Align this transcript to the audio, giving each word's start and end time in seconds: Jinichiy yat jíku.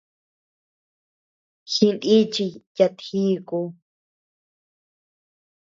Jinichiy 1.73 2.49
yat 2.77 2.97
jíku. 3.07 3.59